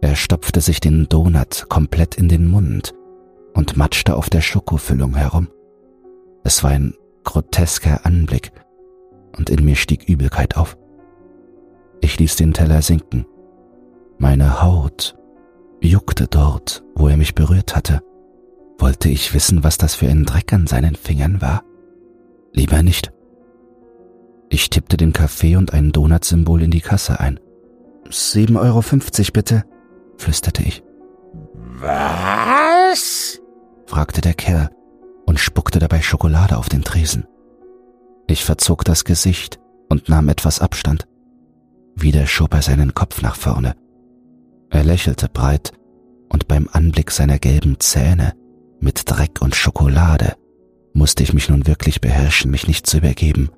Er 0.00 0.14
stopfte 0.14 0.60
sich 0.60 0.80
den 0.80 1.08
Donut 1.08 1.66
komplett 1.68 2.14
in 2.14 2.28
den 2.28 2.46
Mund 2.46 2.94
und 3.54 3.76
matschte 3.76 4.16
auf 4.16 4.30
der 4.30 4.40
Schokofüllung 4.40 5.16
herum. 5.16 5.48
Es 6.44 6.62
war 6.62 6.70
ein 6.70 6.94
grotesker 7.24 8.06
Anblick 8.06 8.52
und 9.36 9.50
in 9.50 9.64
mir 9.64 9.76
stieg 9.76 10.08
Übelkeit 10.08 10.56
auf. 10.56 10.78
Ich 12.00 12.18
ließ 12.18 12.36
den 12.36 12.54
Teller 12.54 12.82
sinken. 12.82 13.26
Meine 14.18 14.62
Haut 14.62 15.16
juckte 15.80 16.26
dort, 16.28 16.84
wo 16.94 17.08
er 17.08 17.16
mich 17.16 17.34
berührt 17.34 17.74
hatte. 17.74 18.00
Wollte 18.78 19.08
ich 19.08 19.34
wissen, 19.34 19.64
was 19.64 19.78
das 19.78 19.96
für 19.96 20.08
ein 20.08 20.24
Dreck 20.24 20.52
an 20.52 20.68
seinen 20.68 20.94
Fingern 20.94 21.42
war? 21.42 21.64
Lieber 22.52 22.82
nicht. 22.82 23.12
Ich 24.50 24.70
tippte 24.70 24.96
den 24.96 25.12
Kaffee 25.12 25.56
und 25.56 25.72
ein 25.72 25.92
Donutsymbol 25.92 26.62
in 26.62 26.70
die 26.70 26.80
Kasse 26.80 27.20
ein. 27.20 27.38
Sieben 28.10 28.56
Euro 28.56 28.80
fünfzig 28.80 29.32
bitte, 29.32 29.64
flüsterte 30.16 30.62
ich. 30.62 30.82
Was? 31.80 33.40
fragte 33.86 34.20
der 34.20 34.34
Kerl 34.34 34.70
und 35.26 35.38
spuckte 35.38 35.78
dabei 35.78 36.00
Schokolade 36.00 36.56
auf 36.56 36.68
den 36.68 36.82
Tresen. 36.82 37.26
Ich 38.26 38.44
verzog 38.44 38.84
das 38.84 39.04
Gesicht 39.04 39.58
und 39.88 40.08
nahm 40.08 40.28
etwas 40.28 40.60
Abstand. 40.60 41.06
Wieder 41.94 42.26
schob 42.26 42.54
er 42.54 42.62
seinen 42.62 42.94
Kopf 42.94 43.22
nach 43.22 43.36
vorne. 43.36 43.74
Er 44.70 44.84
lächelte 44.84 45.28
breit, 45.28 45.72
und 46.30 46.46
beim 46.46 46.68
Anblick 46.70 47.10
seiner 47.10 47.38
gelben 47.38 47.80
Zähne 47.80 48.34
mit 48.80 49.02
Dreck 49.06 49.40
und 49.40 49.54
Schokolade 49.54 50.34
musste 50.92 51.22
ich 51.22 51.32
mich 51.32 51.48
nun 51.48 51.66
wirklich 51.66 52.00
beherrschen, 52.00 52.50
mich 52.50 52.68
nicht 52.68 52.86
zu 52.86 52.98
übergeben. 52.98 53.50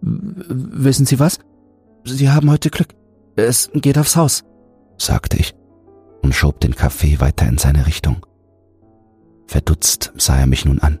Wissen 0.00 1.06
Sie 1.06 1.18
was? 1.18 1.38
Sie 2.04 2.30
haben 2.30 2.50
heute 2.50 2.70
Glück. 2.70 2.94
Es 3.36 3.70
geht 3.74 3.98
aufs 3.98 4.16
Haus, 4.16 4.44
sagte 4.98 5.36
ich 5.36 5.54
und 6.22 6.34
schob 6.34 6.60
den 6.60 6.74
Kaffee 6.74 7.20
weiter 7.20 7.46
in 7.46 7.58
seine 7.58 7.86
Richtung. 7.86 8.26
Verdutzt 9.46 10.12
sah 10.16 10.38
er 10.38 10.46
mich 10.46 10.64
nun 10.64 10.80
an. 10.80 10.98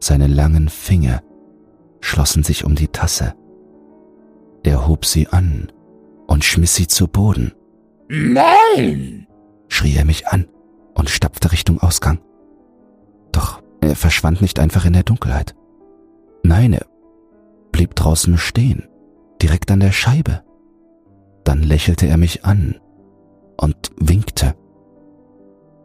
Seine 0.00 0.26
langen 0.26 0.68
Finger 0.68 1.22
schlossen 2.00 2.42
sich 2.42 2.64
um 2.64 2.74
die 2.74 2.88
Tasse. 2.88 3.34
Er 4.64 4.88
hob 4.88 5.04
sie 5.04 5.28
an 5.28 5.70
und 6.26 6.44
schmiss 6.44 6.74
sie 6.74 6.86
zu 6.86 7.06
Boden. 7.06 7.52
Nein! 8.08 9.26
schrie 9.68 9.94
er 9.94 10.04
mich 10.04 10.26
an 10.26 10.48
und 10.94 11.08
stapfte 11.08 11.52
Richtung 11.52 11.80
Ausgang. 11.80 12.18
Doch 13.30 13.62
er 13.80 13.94
verschwand 13.94 14.42
nicht 14.42 14.58
einfach 14.58 14.84
in 14.84 14.92
der 14.92 15.04
Dunkelheit. 15.04 15.54
Nein, 16.42 16.72
er 16.72 16.86
blieb 17.72 17.94
draußen 17.94 18.36
stehen, 18.38 18.88
direkt 19.42 19.70
an 19.70 19.80
der 19.80 19.92
Scheibe. 19.92 20.42
Dann 21.44 21.62
lächelte 21.62 22.06
er 22.06 22.16
mich 22.16 22.44
an 22.44 22.80
und 23.56 23.90
winkte. 23.96 24.54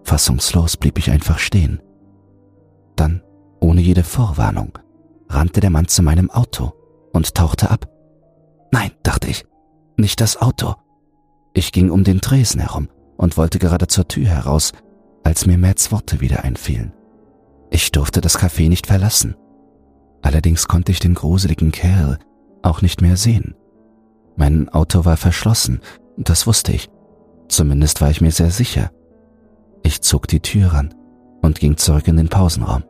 Fassungslos 0.03 0.77
blieb 0.77 0.97
ich 0.97 1.11
einfach 1.11 1.39
stehen. 1.39 1.81
Dann, 2.95 3.21
ohne 3.59 3.81
jede 3.81 4.03
Vorwarnung, 4.03 4.77
rannte 5.29 5.59
der 5.59 5.69
Mann 5.69 5.87
zu 5.87 6.03
meinem 6.03 6.29
Auto 6.29 6.73
und 7.11 7.33
tauchte 7.33 7.71
ab. 7.71 7.89
Nein, 8.71 8.91
dachte 9.03 9.27
ich, 9.27 9.45
nicht 9.97 10.21
das 10.21 10.41
Auto. 10.41 10.75
Ich 11.53 11.71
ging 11.71 11.89
um 11.89 12.03
den 12.03 12.21
Tresen 12.21 12.61
herum 12.61 12.89
und 13.17 13.37
wollte 13.37 13.59
gerade 13.59 13.87
zur 13.87 14.07
Tür 14.07 14.27
heraus, 14.27 14.73
als 15.23 15.45
mir 15.45 15.57
Matts 15.57 15.91
Worte 15.91 16.21
wieder 16.21 16.43
einfielen. 16.43 16.93
Ich 17.71 17.91
durfte 17.91 18.21
das 18.21 18.37
Café 18.37 18.69
nicht 18.69 18.87
verlassen. 18.87 19.35
Allerdings 20.25 20.67
konnte 20.67 20.91
ich 20.91 20.99
den 20.99 21.13
gruseligen 21.13 21.71
Kerl 21.71 22.17
auch 22.63 22.81
nicht 22.81 22.99
mehr 22.99 23.15
sehen. 23.15 23.53
Mein 24.35 24.69
Auto 24.69 25.05
war 25.05 25.17
verschlossen, 25.17 25.81
das 26.17 26.47
wusste 26.47 26.71
ich. 26.71 26.89
Zumindest 27.47 28.01
war 28.01 28.09
ich 28.09 28.21
mir 28.21 28.31
sehr 28.31 28.49
sicher. 28.49 28.89
Ich 29.83 30.01
zog 30.01 30.27
die 30.27 30.39
Tür 30.39 30.73
ran 30.73 30.95
und 31.43 31.59
ging 31.59 31.77
zurück 31.77 32.07
in 32.07 32.17
den 32.17 32.29
Pausenraum. 32.29 32.83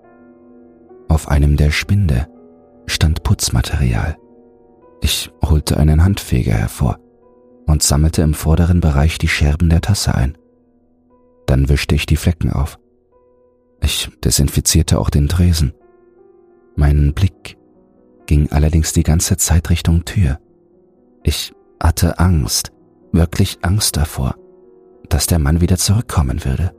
Auf 1.10 1.28
einem 1.28 1.58
der 1.58 1.72
Spinde 1.72 2.30
stand 2.86 3.24
Putzmaterial. 3.24 4.16
Ich 5.02 5.30
holte 5.44 5.76
einen 5.76 6.06
Handfeger 6.06 6.54
hervor 6.54 7.00
und 7.68 7.84
sammelte 7.84 8.22
im 8.22 8.34
vorderen 8.34 8.80
Bereich 8.80 9.18
die 9.18 9.28
Scherben 9.28 9.70
der 9.70 9.82
Tasse 9.82 10.16
ein. 10.16 10.38
Dann 11.48 11.68
wischte 11.68 11.96
ich 11.96 12.06
die 12.06 12.16
Flecken 12.16 12.54
auf. 12.54 12.80
Ich 13.82 14.10
desinfizierte 14.24 14.98
auch 14.98 15.10
den 15.10 15.28
Tresen. 15.28 15.74
Mein 16.76 17.14
Blick 17.14 17.58
ging 18.26 18.52
allerdings 18.52 18.92
die 18.92 19.04
ganze 19.04 19.38
Zeit 19.38 19.70
Richtung 19.70 20.04
Tür. 20.04 20.40
Ich 21.24 21.54
hatte 21.82 22.20
Angst, 22.20 22.72
wirklich 23.12 23.60
Angst 23.62 23.96
davor, 23.96 24.36
dass 25.08 25.26
der 25.26 25.40
Mann 25.40 25.62
wieder 25.62 25.78
zurückkommen 25.78 26.44
würde. 26.44 26.74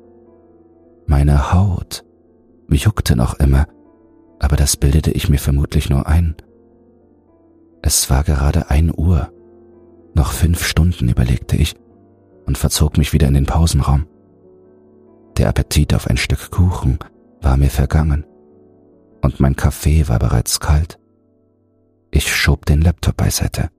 Meine 1.06 1.52
Haut 1.52 2.04
juckte 2.68 3.16
noch 3.16 3.38
immer, 3.38 3.66
aber 4.38 4.56
das 4.56 4.76
bildete 4.76 5.12
ich 5.12 5.30
mir 5.30 5.38
vermutlich 5.38 5.88
nur 5.88 6.06
ein. 6.06 6.36
Es 7.80 8.10
war 8.10 8.22
gerade 8.22 8.70
ein 8.70 8.92
Uhr. 8.94 9.32
Noch 10.14 10.32
fünf 10.32 10.64
Stunden, 10.64 11.08
überlegte 11.08 11.56
ich 11.56 11.74
und 12.44 12.58
verzog 12.58 12.98
mich 12.98 13.12
wieder 13.12 13.28
in 13.28 13.34
den 13.34 13.46
Pausenraum. 13.46 14.06
Der 15.38 15.48
Appetit 15.48 15.94
auf 15.94 16.06
ein 16.06 16.16
Stück 16.16 16.50
Kuchen 16.50 16.98
war 17.40 17.56
mir 17.56 17.70
vergangen 17.70 18.26
und 19.26 19.40
mein 19.40 19.56
Kaffee 19.56 20.06
war 20.08 20.20
bereits 20.20 20.60
kalt. 20.60 21.00
Ich 22.12 22.34
schob 22.34 22.64
den 22.64 22.80
Laptop 22.80 23.16
beiseite, 23.16 23.70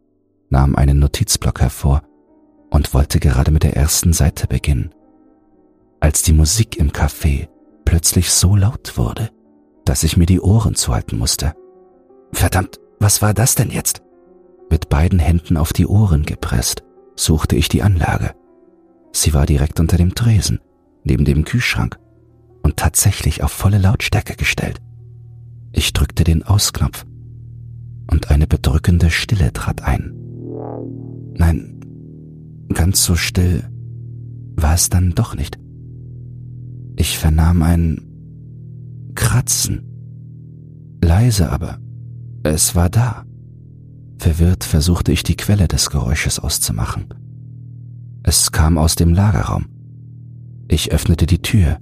nahm 0.49 0.75
einen 0.75 0.99
Notizblock 0.99 1.61
hervor 1.61 2.01
und 2.69 2.93
wollte 2.93 3.21
gerade 3.21 3.51
mit 3.51 3.63
der 3.63 3.77
ersten 3.77 4.11
Seite 4.11 4.45
beginnen, 4.45 4.93
als 6.01 6.21
die 6.21 6.33
Musik 6.33 6.75
im 6.75 6.91
Café 6.91 7.47
plötzlich 7.85 8.29
so 8.29 8.57
laut 8.57 8.97
wurde, 8.97 9.29
dass 9.85 10.03
ich 10.03 10.17
mir 10.17 10.25
die 10.25 10.41
Ohren 10.41 10.75
zuhalten 10.75 11.17
musste. 11.17 11.55
Verdammt, 12.33 12.81
was 12.99 13.21
war 13.21 13.33
das 13.33 13.55
denn 13.55 13.71
jetzt? 13.71 14.01
Mit 14.69 14.89
beiden 14.89 15.19
Händen 15.19 15.55
auf 15.55 15.71
die 15.71 15.87
Ohren 15.87 16.25
gepresst, 16.25 16.83
suchte 17.15 17.55
ich 17.55 17.69
die 17.69 17.83
Anlage. 17.83 18.35
Sie 19.13 19.33
war 19.33 19.45
direkt 19.45 19.79
unter 19.79 19.95
dem 19.95 20.13
Tresen, 20.13 20.59
neben 21.05 21.23
dem 21.23 21.45
Kühlschrank 21.45 21.97
und 22.63 22.75
tatsächlich 22.75 23.43
auf 23.43 23.51
volle 23.53 23.77
Lautstärke 23.77 24.35
gestellt. 24.35 24.81
Ich 25.77 25.93
drückte 25.93 26.23
den 26.23 26.41
Ausknopf 26.41 27.05
und 28.09 28.31
eine 28.31 28.47
bedrückende 28.47 29.11
Stille 29.11 29.53
trat 29.53 29.83
ein. 29.83 30.11
Nein, 31.35 31.79
ganz 32.73 33.03
so 33.03 33.15
still 33.15 33.63
war 34.55 34.73
es 34.73 34.89
dann 34.89 35.11
doch 35.11 35.35
nicht. 35.35 35.59
Ich 36.95 37.19
vernahm 37.19 37.61
ein 37.61 38.01
Kratzen, 39.13 39.83
leise 41.03 41.51
aber 41.51 41.77
Es 42.41 42.73
war 42.73 42.89
da. 42.89 43.23
Verwirrt 44.17 44.63
versuchte 44.63 45.11
ich 45.11 45.21
die 45.21 45.37
Quelle 45.37 45.67
des 45.67 45.91
Geräusches 45.91 46.39
auszumachen. 46.39 47.13
Es 48.23 48.51
kam 48.51 48.79
aus 48.79 48.95
dem 48.95 49.13
Lagerraum. 49.13 49.67
Ich 50.69 50.91
öffnete 50.91 51.27
die 51.27 51.43
Tür, 51.43 51.77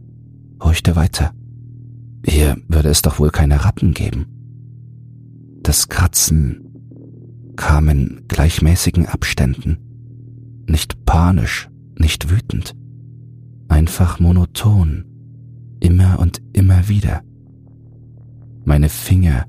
horchte 0.62 0.98
weiter. 0.98 1.32
Hier 2.27 2.58
würde 2.67 2.89
es 2.89 3.01
doch 3.01 3.20
wohl 3.20 3.29
keine 3.29 3.65
Ratten 3.65 3.94
geben. 3.94 4.25
Das 5.62 5.89
Kratzen 5.89 7.53
kam 7.55 7.88
in 7.89 8.24
gleichmäßigen 8.27 9.05
Abständen, 9.05 9.77
nicht 10.67 11.05
panisch, 11.05 11.70
nicht 11.98 12.29
wütend, 12.29 12.75
einfach 13.67 14.20
monoton, 14.20 15.05
immer 15.79 16.20
und 16.20 16.41
immer 16.53 16.88
wieder. 16.88 17.22
Meine 18.63 18.89
Finger 18.89 19.46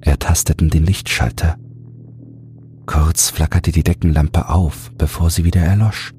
ertasteten 0.00 0.68
den 0.68 0.84
Lichtschalter. 0.84 1.56
Kurz 2.86 3.30
flackerte 3.30 3.70
die 3.70 3.84
Deckenlampe 3.84 4.48
auf, 4.48 4.92
bevor 4.98 5.30
sie 5.30 5.44
wieder 5.44 5.60
erlosch. 5.60 6.12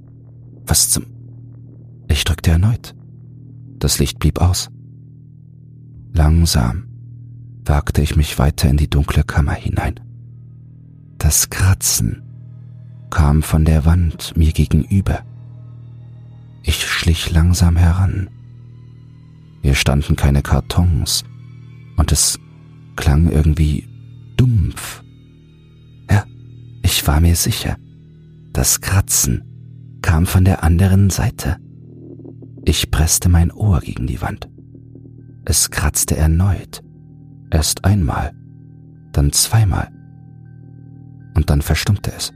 Was 0.65 0.89
zum... 0.89 1.05
Ich 2.07 2.23
drückte 2.23 2.51
erneut. 2.51 2.95
Das 3.79 3.99
Licht 3.99 4.19
blieb 4.19 4.39
aus. 4.39 4.69
Langsam 6.17 6.85
wagte 7.63 8.01
ich 8.01 8.15
mich 8.15 8.39
weiter 8.39 8.67
in 8.67 8.77
die 8.77 8.89
dunkle 8.89 9.23
Kammer 9.23 9.53
hinein. 9.53 9.99
Das 11.19 11.51
Kratzen 11.51 12.23
kam 13.11 13.43
von 13.43 13.65
der 13.65 13.85
Wand 13.85 14.35
mir 14.35 14.51
gegenüber. 14.51 15.19
Ich 16.63 16.83
schlich 16.87 17.29
langsam 17.29 17.77
heran. 17.77 18.31
Hier 19.61 19.75
standen 19.75 20.15
keine 20.15 20.41
Kartons 20.41 21.23
und 21.97 22.11
es 22.11 22.39
klang 22.95 23.29
irgendwie 23.29 23.87
dumpf. 24.37 25.03
Ja, 26.09 26.23
ich 26.81 27.05
war 27.05 27.21
mir 27.21 27.35
sicher. 27.35 27.77
Das 28.53 28.81
Kratzen 28.81 29.43
kam 30.01 30.25
von 30.25 30.45
der 30.45 30.63
anderen 30.63 31.11
Seite. 31.11 31.57
Ich 32.65 32.89
presste 32.89 33.29
mein 33.29 33.51
Ohr 33.51 33.81
gegen 33.81 34.07
die 34.07 34.19
Wand. 34.19 34.49
Es 35.49 35.71
kratzte 35.71 36.17
erneut. 36.17 36.83
Erst 37.51 37.85
einmal, 37.85 38.33
dann 39.13 39.31
zweimal. 39.31 39.89
Und 41.35 41.49
dann 41.49 41.61
verstummte 41.61 42.11
es. 42.11 42.33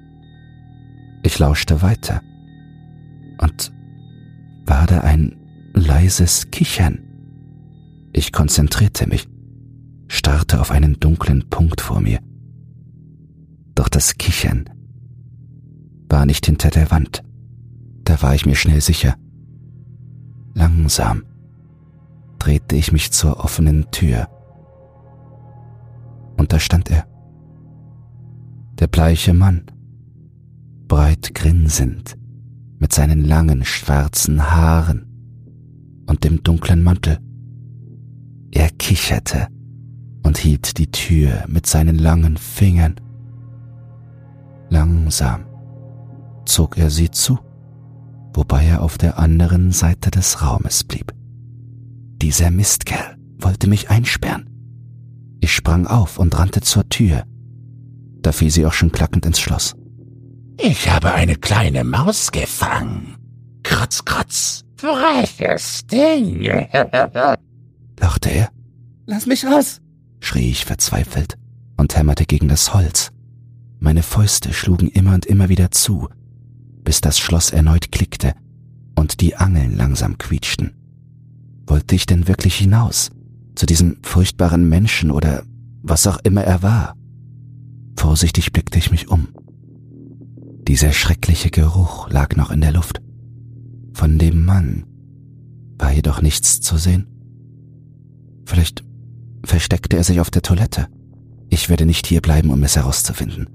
Ich 1.21 1.37
lauschte 1.37 1.81
weiter. 1.81 2.21
Und 3.41 3.73
war 4.65 4.87
da 4.87 5.01
ein 5.01 5.35
leises 5.73 6.51
Kichern. 6.51 6.99
Ich 8.13 8.31
konzentrierte 8.31 9.07
mich, 9.07 9.27
starrte 10.07 10.61
auf 10.61 10.71
einen 10.71 10.97
dunklen 10.97 11.49
Punkt 11.49 11.81
vor 11.81 11.99
mir. 11.99 12.19
Doch 13.75 13.89
das 13.89 14.15
Kichern 14.15 14.69
war 16.07 16.25
nicht 16.25 16.45
hinter 16.45 16.69
der 16.69 16.91
Wand. 16.91 17.23
Da 18.05 18.21
war 18.21 18.35
ich 18.35 18.45
mir 18.45 18.55
schnell 18.55 18.79
sicher. 18.79 19.15
Langsam 20.53 21.23
drehte 22.41 22.75
ich 22.75 22.91
mich 22.91 23.11
zur 23.11 23.43
offenen 23.43 23.91
Tür. 23.91 24.27
Und 26.37 26.51
da 26.51 26.59
stand 26.59 26.89
er. 26.89 27.05
Der 28.79 28.87
bleiche 28.87 29.35
Mann, 29.35 29.65
breit 30.87 31.35
grinsend, 31.35 32.17
mit 32.79 32.93
seinen 32.93 33.23
langen 33.23 33.63
schwarzen 33.63 34.51
Haaren 34.51 35.05
und 36.07 36.23
dem 36.23 36.41
dunklen 36.41 36.81
Mantel. 36.81 37.19
Er 38.49 38.71
kicherte 38.71 39.47
und 40.23 40.39
hielt 40.39 40.79
die 40.79 40.89
Tür 40.89 41.45
mit 41.47 41.67
seinen 41.67 41.99
langen 41.99 42.37
Fingern. 42.37 42.95
Langsam 44.71 45.45
zog 46.45 46.79
er 46.79 46.89
sie 46.89 47.11
zu, 47.11 47.37
wobei 48.33 48.65
er 48.65 48.81
auf 48.81 48.97
der 48.97 49.19
anderen 49.19 49.71
Seite 49.71 50.09
des 50.09 50.41
Raumes 50.41 50.83
blieb. 50.83 51.13
Dieser 52.21 52.51
Mistkerl 52.51 53.17
wollte 53.39 53.67
mich 53.67 53.89
einsperren. 53.89 54.47
Ich 55.39 55.53
sprang 55.53 55.87
auf 55.87 56.19
und 56.19 56.37
rannte 56.37 56.61
zur 56.61 56.87
Tür. 56.87 57.23
Da 58.21 58.31
fiel 58.31 58.51
sie 58.51 58.67
auch 58.67 58.73
schon 58.73 58.91
klackend 58.91 59.25
ins 59.25 59.39
Schloss. 59.39 59.73
Ich 60.59 60.87
habe 60.87 61.13
eine 61.13 61.35
kleine 61.35 61.83
Maus 61.83 62.31
gefangen. 62.31 63.15
Kratz, 63.63 64.05
kratz, 64.05 64.63
freches 64.77 65.87
Ding, 65.87 66.43
lachte 67.99 68.29
er. 68.29 68.49
Lass 69.07 69.25
mich 69.25 69.43
raus, 69.43 69.81
schrie 70.19 70.51
ich 70.51 70.65
verzweifelt 70.65 71.39
und 71.77 71.95
hämmerte 71.97 72.27
gegen 72.27 72.49
das 72.49 72.75
Holz. 72.75 73.11
Meine 73.79 74.03
Fäuste 74.03 74.53
schlugen 74.53 74.89
immer 74.89 75.15
und 75.15 75.25
immer 75.25 75.49
wieder 75.49 75.71
zu, 75.71 76.07
bis 76.83 77.01
das 77.01 77.17
Schloss 77.17 77.49
erneut 77.49 77.91
klickte 77.91 78.35
und 78.95 79.21
die 79.21 79.35
Angeln 79.35 79.75
langsam 79.75 80.19
quietschten. 80.19 80.80
Wollte 81.71 81.95
ich 81.95 82.05
denn 82.05 82.27
wirklich 82.27 82.55
hinaus? 82.55 83.11
Zu 83.55 83.65
diesem 83.65 83.95
furchtbaren 84.01 84.67
Menschen 84.67 85.09
oder 85.09 85.43
was 85.81 86.05
auch 86.05 86.19
immer 86.25 86.43
er 86.43 86.61
war? 86.61 86.97
Vorsichtig 87.95 88.51
blickte 88.51 88.77
ich 88.77 88.91
mich 88.91 89.07
um. 89.07 89.29
Dieser 90.67 90.91
schreckliche 90.91 91.49
Geruch 91.49 92.09
lag 92.09 92.35
noch 92.35 92.51
in 92.51 92.59
der 92.59 92.73
Luft. 92.73 93.01
Von 93.93 94.17
dem 94.17 94.43
Mann 94.43 94.83
war 95.77 95.93
jedoch 95.93 96.21
nichts 96.21 96.59
zu 96.59 96.75
sehen. 96.75 97.07
Vielleicht 98.45 98.83
versteckte 99.45 99.95
er 99.95 100.03
sich 100.03 100.19
auf 100.19 100.29
der 100.29 100.41
Toilette. 100.41 100.89
Ich 101.49 101.69
werde 101.69 101.85
nicht 101.85 102.05
hier 102.05 102.19
bleiben, 102.19 102.49
um 102.49 102.61
es 102.63 102.75
herauszufinden. 102.75 103.47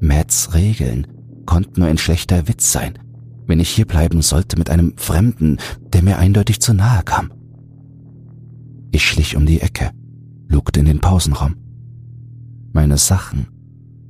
Matts 0.00 0.54
Regeln 0.54 1.06
konnten 1.44 1.80
nur 1.80 1.90
ein 1.90 1.98
schlechter 1.98 2.48
Witz 2.48 2.72
sein, 2.72 2.98
wenn 3.46 3.60
ich 3.60 3.68
hier 3.68 3.86
bleiben 3.86 4.22
sollte 4.22 4.58
mit 4.58 4.70
einem 4.70 4.96
Fremden, 4.96 5.58
der 5.92 6.02
mir 6.02 6.18
eindeutig 6.18 6.60
zu 6.60 6.74
nahe 6.74 7.02
kam. 7.02 7.32
Ich 8.90 9.04
schlich 9.04 9.36
um 9.36 9.46
die 9.46 9.60
Ecke, 9.60 9.90
lugte 10.48 10.80
in 10.80 10.86
den 10.86 11.00
Pausenraum. 11.00 11.56
Meine 12.72 12.98
Sachen 12.98 13.46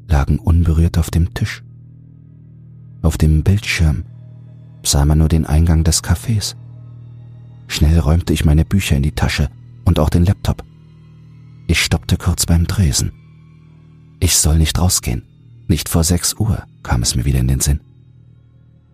lagen 0.09 0.39
unberührt 0.39 0.99
auf 0.99 1.11
dem 1.11 1.35
Tisch. 1.35 1.63
Auf 3.03 3.19
dem 3.19 3.43
Bildschirm 3.43 4.05
sah 4.83 5.05
man 5.05 5.19
nur 5.19 5.29
den 5.29 5.47
Eingang 5.47 5.85
des 5.85 6.03
Cafés. 6.03 6.55
Schnell 7.69 7.99
räumte 7.99 8.33
ich 8.33 8.45
meine 8.45 8.65
Bücher 8.65 8.97
in 8.97 9.03
die 9.03 9.13
Tasche 9.13 9.49
und 9.85 9.99
auch 9.99 10.11
den 10.11 10.25
Laptop. 10.25 10.65
Ich 11.67 11.83
stoppte 11.83 12.17
kurz 12.17 12.47
beim 12.47 12.67
Dresen. 12.67 13.13
Ich 14.21 14.37
soll 14.37 14.59
nicht 14.59 14.79
rausgehen. 14.79 15.23
Nicht 15.69 15.89
vor 15.89 16.05
sechs 16.05 16.35
Uhr 16.35 16.63
kam 16.83 17.03
es 17.03 17.17
mir 17.17 17.25
wieder 17.25 17.41
in 17.41 17.49
den 17.49 17.61
Sinn. 17.61 17.81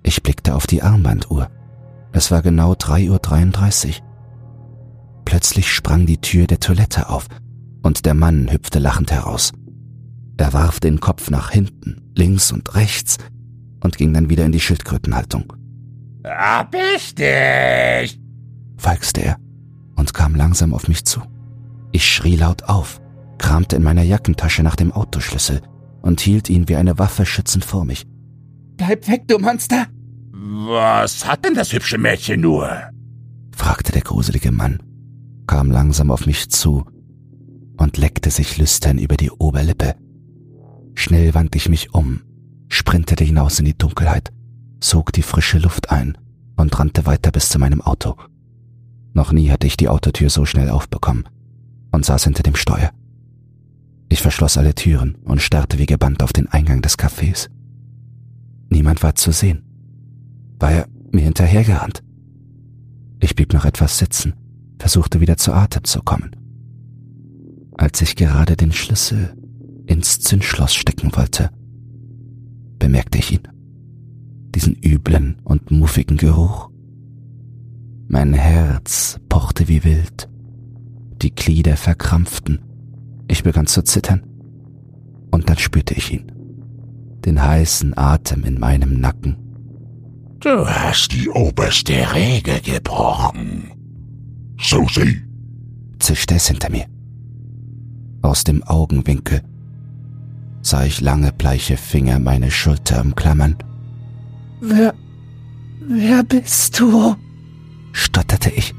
Ich 0.03 0.23
blickte 0.23 0.55
auf 0.55 0.67
die 0.67 0.83
Armbanduhr. 0.83 1.51
Es 2.13 2.31
war 2.31 2.43
genau 2.43 2.73
3.33 2.73 3.89
Uhr. 3.89 3.95
Plötzlich 5.25 5.73
sprang 5.73 6.07
die 6.07 6.21
Tür 6.21 6.47
der 6.47 6.61
Toilette 6.61 7.09
auf 7.09 7.27
und 7.83 8.05
der 8.05 8.15
Mann 8.15 8.51
hüpfte 8.51 8.79
lachend 8.79 9.13
heraus. 9.13 9.53
Er 10.37 10.53
warf 10.53 10.81
den 10.81 11.01
Kopf 11.01 11.31
nach 11.31 11.51
hinten, 11.51 12.11
links 12.17 12.51
und 12.53 12.75
rechts 12.75 13.19
und 13.83 13.97
ging 13.97 14.13
dann 14.13 14.29
wieder 14.29 14.45
in 14.45 14.53
die 14.53 14.61
Schildkrötenhaltung. 14.61 15.53
Hab 16.25 16.75
ich 16.75 17.15
dich! 17.15 18.21
feixte 18.77 19.23
er 19.23 19.37
und 19.97 20.15
kam 20.15 20.35
langsam 20.35 20.75
auf 20.75 20.89
mich 20.89 21.05
zu. 21.05 21.21
Ich 21.93 22.13
schrie 22.13 22.37
laut 22.37 22.65
auf, 22.65 23.01
kramte 23.39 23.77
in 23.77 23.83
meiner 23.83 24.03
Jackentasche 24.03 24.63
nach 24.63 24.77
dem 24.77 24.93
Autoschlüssel 24.93 25.63
und 26.01 26.21
hielt 26.21 26.51
ihn 26.51 26.69
wie 26.69 26.77
eine 26.77 26.99
Waffe 26.99 27.25
schützend 27.25 27.65
vor 27.65 27.85
mich. 27.85 28.05
Bleib 28.77 29.07
weg, 29.09 29.29
du 29.29 29.39
Monster! 29.39 29.87
Was 30.67 31.27
hat 31.27 31.45
denn 31.45 31.55
das 31.55 31.73
hübsche 31.73 31.99
Mädchen 31.99 32.41
nur? 32.41 32.71
fragte 33.55 33.91
der 33.91 34.03
gruselige 34.03 34.53
Mann, 34.53 34.81
kam 35.47 35.71
langsam 35.73 36.11
auf 36.11 36.27
mich 36.27 36.51
zu 36.51 36.85
und 37.77 37.97
leckte 37.97 38.31
sich 38.31 38.59
lüstern 38.59 38.99
über 38.99 39.17
die 39.17 39.31
Oberlippe. 39.31 39.97
Schnell 40.95 41.35
wandte 41.35 41.59
ich 41.59 41.69
mich 41.69 41.95
um, 41.95 42.21
sprintete 42.69 43.25
hinaus 43.25 43.59
in 43.59 43.65
die 43.65 43.77
Dunkelheit, 43.77 44.33
sog 44.81 45.13
die 45.13 45.23
frische 45.23 45.59
Luft 45.59 45.91
ein 45.91 46.17
und 46.57 46.79
rannte 46.79 47.07
weiter 47.07 47.33
bis 47.33 47.49
zu 47.49 47.59
meinem 47.59 47.81
Auto. 47.81 48.15
Noch 49.15 49.33
nie 49.33 49.51
hatte 49.51 49.67
ich 49.67 49.77
die 49.77 49.89
Autotür 49.89 50.31
so 50.31 50.45
schnell 50.45 50.71
aufbekommen 50.71 51.29
und 51.91 52.05
saß 52.05 52.25
hinter 52.25 52.45
dem 52.45 52.55
Steuer. 52.55 52.93
Ich 54.09 54.23
verschloss 54.23 54.59
alle 54.59 54.77
Türen 54.77 55.17
und 55.25 55.43
starrte 55.43 55.79
wie 55.79 55.87
gebannt 55.87 56.23
auf 56.23 56.33
den 56.33 56.47
Eingang 56.47 56.83
des 56.83 56.99
Cafés. 56.99 57.49
Niemand 58.69 59.03
war 59.03 59.17
zu 59.17 59.33
sehen. 59.33 59.72
War 60.63 60.71
er 60.71 60.89
mir 61.11 61.23
hinterhergerannt? 61.23 62.05
Ich 63.19 63.35
blieb 63.35 63.53
noch 63.53 63.65
etwas 63.65 63.99
sitzen, 63.99 64.35
versuchte 64.79 65.21
wieder 65.21 65.37
zu 65.37 65.53
Atem 65.53 65.83
zu 65.83 66.03
kommen. 66.03 66.37
Als 67.77 68.01
ich 68.01 68.15
gerade 68.15 68.57
den 68.57 68.71
Schlüssel 68.71 69.35
ins 69.87 70.21
Zündschloss 70.21 70.73
stecken 70.73 71.11
wollte, 71.17 71.51
bemerkte 72.79 73.19
ich 73.19 73.33
ihn. 73.33 73.49
Diesen 74.55 74.77
üblen 74.77 75.41
und 75.43 75.73
muffigen 75.73 76.17
Geruch. 76.17 76.71
Mein 78.07 78.33
Herz 78.33 79.19
pochte 79.29 79.67
wie 79.67 79.83
wild. 79.83 80.29
Die 81.23 81.35
Glieder 81.35 81.77
verkrampften. 81.77 82.61
Ich 83.27 83.43
begann 83.43 83.67
zu 83.67 83.83
zittern. 83.83 84.23
Und 85.33 85.51
dann 85.51 85.59
spürte 85.59 85.95
ich 85.95 86.13
ihn. 86.13 86.31
Den 87.25 87.43
heißen 87.43 87.99
Atem 87.99 88.45
in 88.45 88.61
meinem 88.61 89.01
Nacken. 89.01 89.42
Du 90.43 90.67
hast 90.67 91.13
die 91.13 91.29
oberste 91.29 92.15
Regel 92.15 92.61
gebrochen. 92.61 93.71
Susi, 94.59 95.23
zischte 96.01 96.35
es 96.35 96.49
hinter 96.49 96.69
mir. 96.69 96.87
Aus 98.23 98.43
dem 98.43 98.65
Augenwinkel 98.65 99.43
sah 100.61 100.85
ich 100.85 101.01
lange 101.01 101.33
bleiche 101.33 101.77
Finger 101.77 102.19
meine 102.19 102.51
Schulter 102.51 103.01
umklammern. 103.03 103.57
Wer. 104.61 104.95
Wer 105.81 106.25
bist 106.25 106.79
du? 106.81 107.15
stotterte 107.93 108.51
ich, 108.51 108.75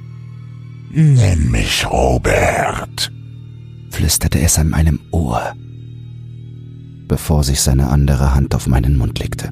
nenn 0.91 1.49
mich 1.49 1.89
Robert. 1.89 3.10
flüsterte 3.91 4.39
es 4.39 4.60
an 4.60 4.69
meinem 4.69 4.99
Ohr, 5.12 5.54
bevor 7.08 7.43
sich 7.43 7.62
seine 7.62 7.88
andere 7.88 8.34
Hand 8.34 8.54
auf 8.54 8.67
meinen 8.67 8.97
Mund 8.97 9.19
legte. 9.19 9.52